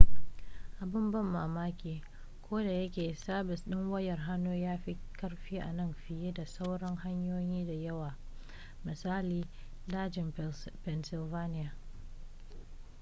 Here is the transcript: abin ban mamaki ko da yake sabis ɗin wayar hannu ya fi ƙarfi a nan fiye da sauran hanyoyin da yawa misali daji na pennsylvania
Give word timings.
abin 0.81 1.05
ban 1.11 1.25
mamaki 1.25 2.03
ko 2.49 2.63
da 2.63 2.71
yake 2.71 3.13
sabis 3.15 3.63
ɗin 3.65 3.87
wayar 3.91 4.17
hannu 4.19 4.53
ya 4.55 4.77
fi 4.77 4.97
ƙarfi 5.17 5.57
a 5.59 5.73
nan 5.73 5.93
fiye 5.93 6.33
da 6.33 6.45
sauran 6.45 6.95
hanyoyin 6.97 7.67
da 7.67 7.73
yawa 7.73 8.17
misali 8.85 9.45
daji 9.87 10.21
na 10.37 10.53
pennsylvania 10.83 11.73